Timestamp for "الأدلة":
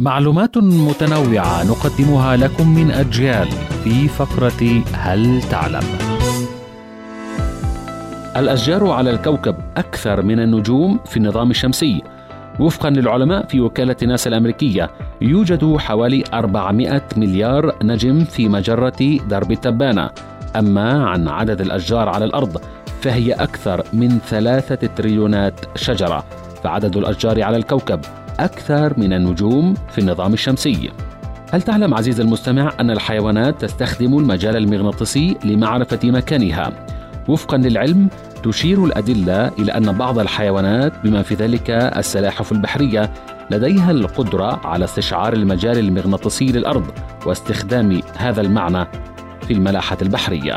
38.84-39.48